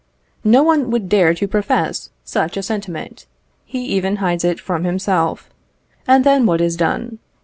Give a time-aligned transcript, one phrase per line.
[0.43, 3.27] No one would dare to profess such a sentiment;
[3.65, 5.51] he even hides it from himself;
[6.07, 7.19] and then what is done?